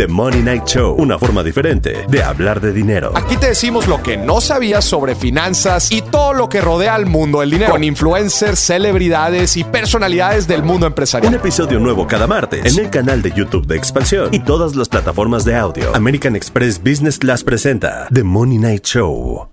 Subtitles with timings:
[0.00, 3.12] The Money Night Show, una forma diferente de hablar de dinero.
[3.14, 7.04] Aquí te decimos lo que no sabías sobre finanzas y todo lo que rodea al
[7.04, 11.34] mundo del dinero con influencers, celebridades y personalidades del mundo empresarial.
[11.34, 14.88] Un episodio nuevo cada martes en el canal de YouTube de Expansión y todas las
[14.88, 15.94] plataformas de audio.
[15.94, 19.50] American Express Business Class presenta The Money Night Show.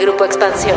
[0.00, 0.76] Grupo Expansión.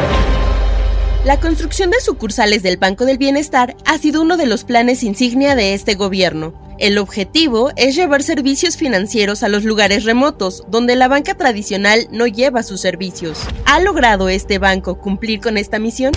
[1.23, 5.53] La construcción de sucursales del Banco del Bienestar ha sido uno de los planes insignia
[5.53, 6.60] de este gobierno.
[6.81, 12.25] El objetivo es llevar servicios financieros a los lugares remotos, donde la banca tradicional no
[12.25, 13.37] lleva sus servicios.
[13.65, 16.11] ¿Ha logrado este banco cumplir con esta misión?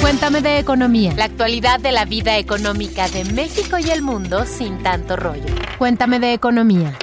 [0.00, 1.12] Cuéntame de economía.
[1.16, 5.54] La actualidad de la vida económica de México y el mundo sin tanto rollo.
[5.76, 6.96] Cuéntame de economía.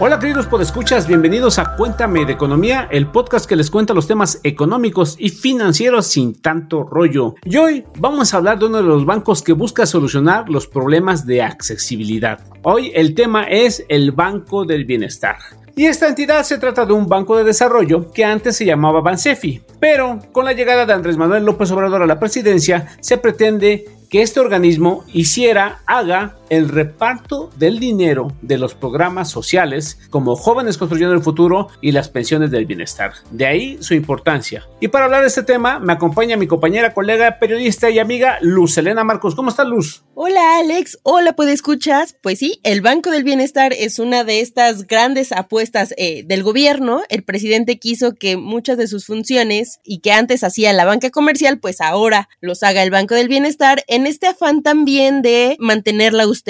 [0.00, 4.40] Hola queridos podescuchas, bienvenidos a Cuéntame de Economía, el podcast que les cuenta los temas
[4.42, 7.34] económicos y financieros sin tanto rollo.
[7.44, 11.26] Y hoy vamos a hablar de uno de los bancos que busca solucionar los problemas
[11.26, 12.40] de accesibilidad.
[12.62, 15.36] Hoy el tema es el Banco del Bienestar.
[15.76, 19.62] Y esta entidad se trata de un banco de desarrollo que antes se llamaba Bansefi,
[19.78, 24.20] pero con la llegada de Andrés Manuel López Obrador a la presidencia se pretende que
[24.20, 31.14] este organismo hiciera, haga el reparto del dinero de los programas sociales como Jóvenes Construyendo
[31.14, 33.14] el Futuro y las pensiones del bienestar.
[33.30, 34.68] De ahí su importancia.
[34.78, 38.76] Y para hablar de este tema me acompaña mi compañera, colega, periodista y amiga Luz
[38.76, 39.34] Elena Marcos.
[39.34, 40.04] ¿Cómo está Luz?
[40.14, 42.16] Hola Alex, hola ¿puede escuchas?
[42.22, 47.00] Pues sí, el Banco del Bienestar es una de estas grandes apuestas eh, del gobierno.
[47.08, 51.60] El presidente quiso que muchas de sus funciones y que antes hacía la banca comercial,
[51.60, 56.24] pues ahora los haga el Banco del Bienestar en este afán también de mantener la
[56.24, 56.41] austeridad,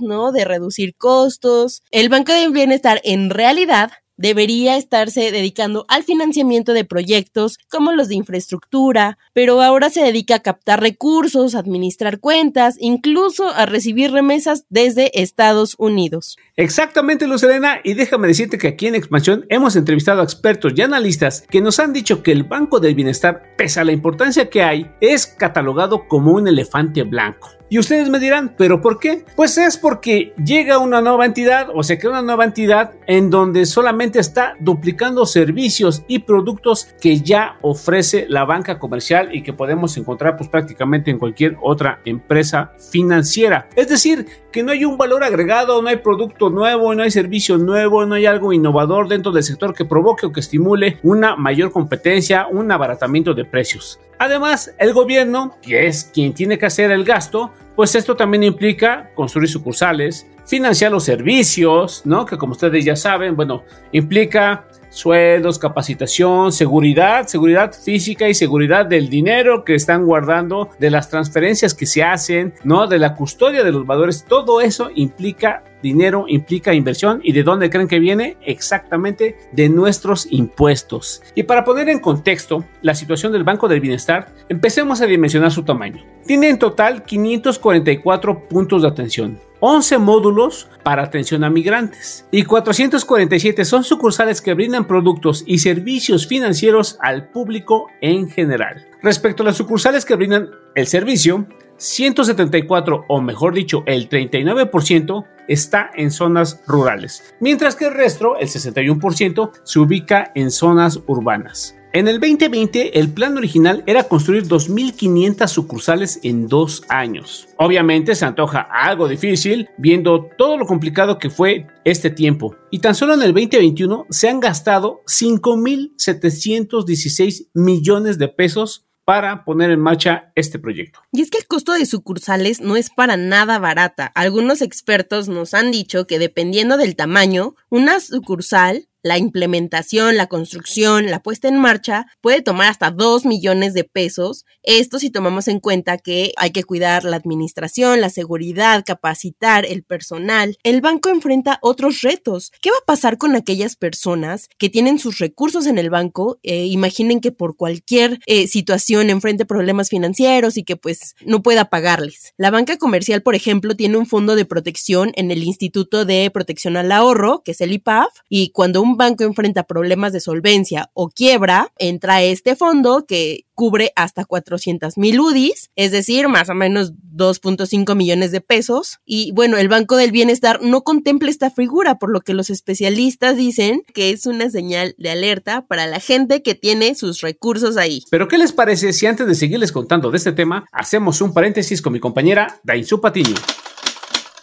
[0.00, 0.32] ¿no?
[0.32, 1.82] De reducir costos.
[1.90, 8.08] El Banco del Bienestar en realidad debería estarse dedicando al financiamiento de proyectos como los
[8.08, 14.66] de infraestructura, pero ahora se dedica a captar recursos, administrar cuentas, incluso a recibir remesas
[14.68, 16.36] desde Estados Unidos.
[16.56, 21.44] Exactamente, Lucelena, y déjame decirte que aquí en Expansión hemos entrevistado a expertos y analistas
[21.50, 24.90] que nos han dicho que el Banco del Bienestar, pese a la importancia que hay,
[25.00, 27.50] es catalogado como un elefante blanco.
[27.68, 29.24] Y ustedes me dirán, ¿pero por qué?
[29.36, 33.66] Pues es porque llega una nueva entidad o se crea una nueva entidad en donde
[33.66, 39.96] solamente está duplicando servicios y productos que ya ofrece la banca comercial y que podemos
[39.96, 43.68] encontrar pues prácticamente en cualquier otra empresa financiera.
[43.76, 47.58] Es decir, que no hay un valor agregado, no hay producto nuevo, no hay servicio
[47.58, 51.72] nuevo, no hay algo innovador dentro del sector que provoque o que estimule una mayor
[51.72, 53.98] competencia, un abaratamiento de precios.
[54.18, 59.10] Además, el gobierno, que es quien tiene que hacer el gasto, pues esto también implica
[59.14, 62.24] construir sucursales, financiar los servicios, ¿no?
[62.24, 69.08] Que como ustedes ya saben, bueno, implica sueldos, capacitación, seguridad, seguridad física y seguridad del
[69.08, 72.86] dinero que están guardando, de las transferencias que se hacen, ¿no?
[72.86, 77.68] De la custodia de los valores, todo eso implica dinero, implica inversión y de dónde
[77.68, 81.22] creen que viene exactamente de nuestros impuestos.
[81.34, 85.62] Y para poner en contexto la situación del Banco del Bienestar, empecemos a dimensionar su
[85.62, 86.02] tamaño.
[86.26, 93.64] Tiene en total 544 puntos de atención 11 módulos para atención a migrantes y 447
[93.64, 98.86] son sucursales que brindan productos y servicios financieros al público en general.
[99.02, 101.46] Respecto a las sucursales que brindan el servicio,
[101.78, 108.48] 174 o mejor dicho el 39% está en zonas rurales, mientras que el resto, el
[108.48, 111.76] 61%, se ubica en zonas urbanas.
[111.94, 117.46] En el 2020, el plan original era construir 2.500 sucursales en dos años.
[117.56, 122.56] Obviamente se antoja algo difícil viendo todo lo complicado que fue este tiempo.
[122.72, 129.70] Y tan solo en el 2021 se han gastado 5.716 millones de pesos para poner
[129.70, 131.00] en marcha este proyecto.
[131.12, 134.06] Y es que el costo de sucursales no es para nada barata.
[134.14, 141.10] Algunos expertos nos han dicho que dependiendo del tamaño, una sucursal la implementación, la construcción,
[141.10, 144.46] la puesta en marcha puede tomar hasta 2 millones de pesos.
[144.62, 149.84] Esto si tomamos en cuenta que hay que cuidar la administración, la seguridad, capacitar el
[149.84, 150.56] personal.
[150.62, 152.50] El banco enfrenta otros retos.
[152.62, 156.38] ¿Qué va a pasar con aquellas personas que tienen sus recursos en el banco?
[156.42, 161.66] Eh, imaginen que por cualquier eh, situación enfrente problemas financieros y que pues no pueda
[161.66, 162.32] pagarles.
[162.38, 166.78] La banca comercial, por ejemplo, tiene un fondo de protección en el Instituto de Protección
[166.78, 171.08] al Ahorro, que es el IPAF, y cuando un banco enfrenta problemas de solvencia o
[171.08, 176.92] quiebra, entra este fondo que cubre hasta 400 mil UDIs, es decir, más o menos
[177.14, 178.98] 2.5 millones de pesos.
[179.04, 183.36] Y bueno, el Banco del Bienestar no contempla esta figura, por lo que los especialistas
[183.36, 188.02] dicen que es una señal de alerta para la gente que tiene sus recursos ahí.
[188.10, 191.80] Pero ¿qué les parece si antes de seguirles contando de este tema, hacemos un paréntesis
[191.80, 193.34] con mi compañera Dainzu Patiño?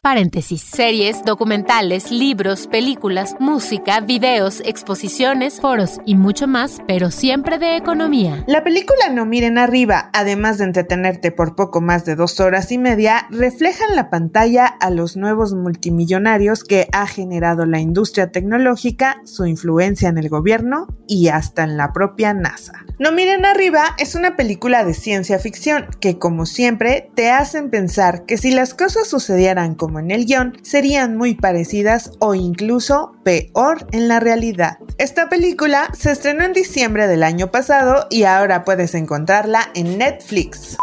[0.03, 0.63] Paréntesis.
[0.63, 8.44] Series, documentales, libros, películas, música, videos, exposiciones, foros y mucho más, pero siempre de economía.
[8.48, 12.80] La película No miren arriba, además de entretenerte por poco más de dos horas y
[12.80, 19.21] media, refleja en la pantalla a los nuevos multimillonarios que ha generado la industria tecnológica,
[19.25, 22.74] su influencia en el gobierno y hasta en la propia NASA.
[22.98, 28.25] No miren arriba es una película de ciencia ficción que como siempre te hacen pensar
[28.25, 33.88] que si las cosas sucedieran como en el guion serían muy parecidas o incluso peor
[33.91, 34.77] en la realidad.
[34.97, 40.77] Esta película se estrenó en diciembre del año pasado y ahora puedes encontrarla en Netflix.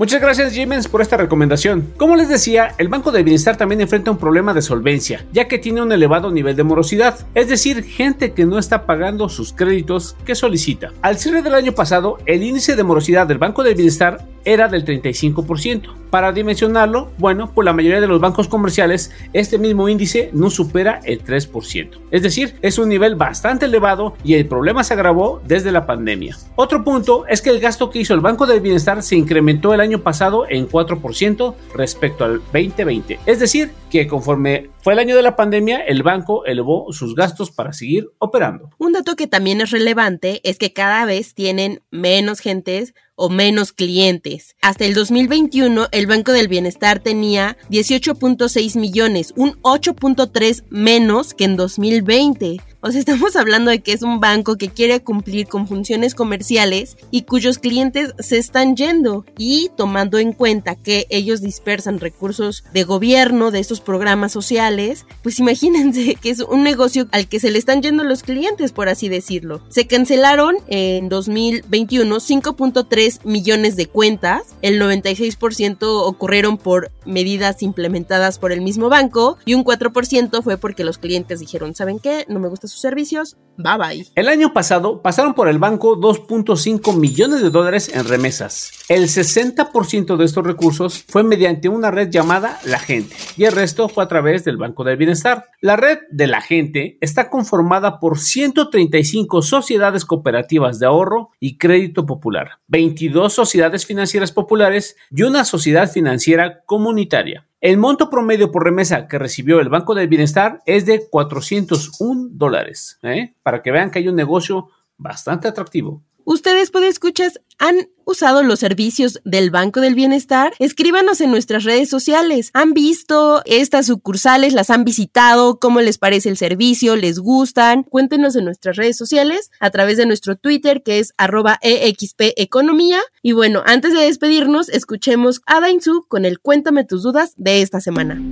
[0.00, 1.92] Muchas gracias Jimens por esta recomendación.
[1.98, 5.58] Como les decía, el Banco de Bienestar también enfrenta un problema de solvencia, ya que
[5.58, 10.16] tiene un elevado nivel de morosidad, es decir, gente que no está pagando sus créditos
[10.24, 10.94] que solicita.
[11.02, 14.86] Al cierre del año pasado, el índice de morosidad del Banco de Bienestar era del
[14.86, 15.99] 35%.
[16.10, 21.00] Para dimensionarlo, bueno, pues la mayoría de los bancos comerciales este mismo índice no supera
[21.04, 21.98] el 3%.
[22.10, 26.36] Es decir, es un nivel bastante elevado y el problema se agravó desde la pandemia.
[26.56, 29.80] Otro punto es que el gasto que hizo el Banco del Bienestar se incrementó el
[29.80, 33.20] año pasado en 4% respecto al 2020.
[33.26, 37.50] Es decir, que conforme fue el año de la pandemia, el banco elevó sus gastos
[37.50, 38.70] para seguir operando.
[38.78, 43.74] Un dato que también es relevante es que cada vez tienen menos gentes o menos
[43.74, 44.56] clientes.
[44.62, 51.56] Hasta el 2021, el Banco del Bienestar tenía 18.6 millones, un 8.3 menos que en
[51.56, 52.60] 2020.
[52.82, 56.96] O sea, estamos hablando de que es un banco que quiere cumplir con funciones comerciales
[57.10, 59.26] y cuyos clientes se están yendo.
[59.36, 65.38] Y tomando en cuenta que ellos dispersan recursos de gobierno, de estos programas sociales, pues
[65.40, 69.10] imagínense que es un negocio al que se le están yendo los clientes, por así
[69.10, 69.60] decirlo.
[69.68, 78.52] Se cancelaron en 2021 5.3 millones de cuentas, el 96% ocurrieron por medidas implementadas por
[78.52, 82.24] el mismo banco y un 4% fue porque los clientes dijeron, ¿saben qué?
[82.28, 84.06] No me gusta sus servicios, bye bye.
[84.14, 88.72] El año pasado pasaron por el banco 2.5 millones de dólares en remesas.
[88.88, 93.88] El 60% de estos recursos fue mediante una red llamada La Gente y el resto
[93.88, 95.46] fue a través del Banco del Bienestar.
[95.60, 102.06] La red de La Gente está conformada por 135 sociedades cooperativas de ahorro y crédito
[102.06, 107.46] popular, 22 sociedades financieras populares y una sociedad financiera comunitaria.
[107.60, 112.98] El monto promedio por remesa que recibió el Banco del Bienestar es de 401 dólares,
[113.02, 113.34] ¿eh?
[113.42, 116.02] para que vean que hay un negocio bastante atractivo.
[116.30, 120.52] Ustedes, escuchar han usado los servicios del Banco del Bienestar?
[120.60, 122.50] Escríbanos en nuestras redes sociales.
[122.54, 124.52] ¿Han visto estas sucursales?
[124.52, 125.58] ¿Las han visitado?
[125.58, 126.94] ¿Cómo les parece el servicio?
[126.94, 127.82] ¿Les gustan?
[127.82, 133.00] Cuéntenos en nuestras redes sociales a través de nuestro Twitter que es arroba Economía.
[133.22, 137.80] Y bueno, antes de despedirnos, escuchemos a Dainzu con el Cuéntame tus dudas de esta
[137.80, 138.22] semana.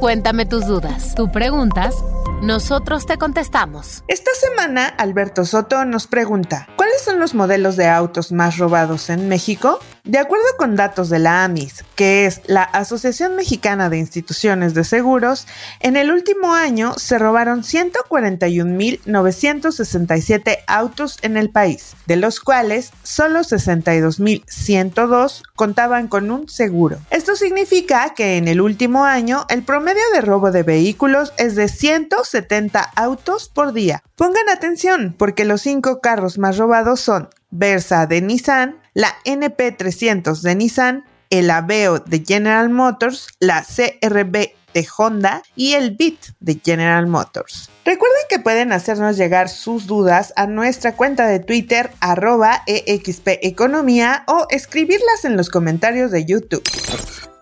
[0.00, 1.14] Cuéntame tus dudas.
[1.14, 1.94] Tú preguntas,
[2.42, 4.04] nosotros te contestamos.
[4.08, 9.28] Esta semana, Alberto Soto nos pregunta, ¿cuáles son los modelos de autos más robados en
[9.28, 9.78] México?
[10.04, 14.84] De acuerdo con datos de la AMIS, que es la Asociación Mexicana de Instituciones de
[14.84, 15.48] Seguros,
[15.80, 23.40] en el último año se robaron 141.967 autos en el país, de los cuales solo
[23.40, 26.98] 62.102 contaban con un seguro.
[27.10, 31.68] Esto significa que en el último año el promedio de robo de vehículos es de
[31.68, 34.02] 170 autos por día.
[34.16, 40.54] Pongan atención porque los cinco carros más robados son Versa de Nissan, la NP300 de
[40.54, 41.04] Nissan,
[41.38, 47.70] el Aveo de General Motors, la CRB de Honda y el Beat de General Motors.
[47.84, 54.46] Recuerden que pueden hacernos llegar sus dudas a nuestra cuenta de Twitter arroba expeconomía o
[54.50, 56.62] escribirlas en los comentarios de YouTube.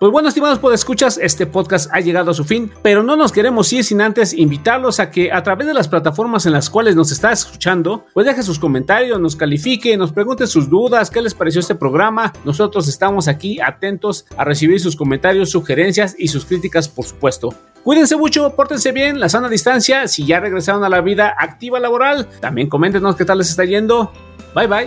[0.00, 3.72] Pues bueno, estimados escuchas, este podcast ha llegado a su fin, pero no nos queremos
[3.72, 7.12] ir sin antes invitarlos a que a través de las plataformas en las cuales nos
[7.12, 11.60] está escuchando, pues deje sus comentarios, nos califique, nos pregunte sus dudas, qué les pareció
[11.60, 12.32] este programa.
[12.44, 17.54] Nosotros estamos aquí atentos a recibir sus comentarios, sugerencias y sus críticas, por supuesto.
[17.84, 22.28] Cuídense mucho, pórtense bien, la sana distancia, si ya regresaron a la vida activa laboral,
[22.40, 24.10] también coméntenos qué tal les está yendo.
[24.54, 24.86] Bye bye.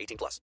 [0.00, 0.40] 18 plus.